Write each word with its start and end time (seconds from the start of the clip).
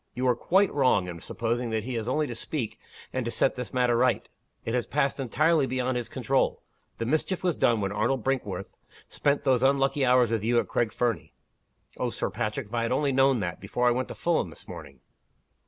You 0.15 0.27
are 0.27 0.35
quite 0.35 0.73
wrong 0.73 1.07
in 1.07 1.19
supposing 1.21 1.69
that 1.69 1.83
he 1.83 1.93
has 1.93 2.07
only 2.07 2.25
to 2.25 2.33
speak, 2.33 2.79
and 3.13 3.23
to 3.23 3.29
set 3.29 3.53
this 3.53 3.71
matter 3.71 3.95
right. 3.95 4.27
It 4.65 4.73
has 4.73 4.87
passed 4.87 5.19
entirely 5.19 5.67
beyond 5.67 5.95
his 5.95 6.09
control. 6.09 6.63
The 6.97 7.05
mischief 7.05 7.43
was 7.43 7.55
done 7.55 7.81
when 7.81 7.91
Arnold 7.91 8.23
Brinkworth 8.23 8.71
spent 9.09 9.43
those 9.43 9.61
unlucky 9.61 10.03
hours 10.03 10.31
with 10.31 10.43
you 10.43 10.57
at 10.57 10.67
Craig 10.67 10.91
Fernie." 10.91 11.33
"Oh, 11.99 12.09
Sir 12.09 12.31
Patrick, 12.31 12.65
if 12.65 12.73
I 12.73 12.81
had 12.81 12.91
only 12.91 13.11
known 13.11 13.41
that, 13.41 13.59
before 13.61 13.87
I 13.87 13.91
went 13.91 14.07
to 14.07 14.15
Fulham 14.15 14.49
this 14.49 14.67
morning!" 14.67 15.01